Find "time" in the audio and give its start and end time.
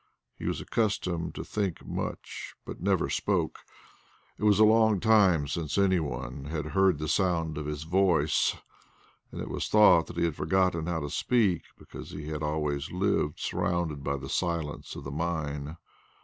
4.99-5.47